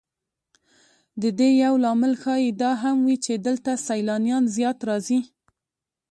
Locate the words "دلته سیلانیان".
3.47-4.43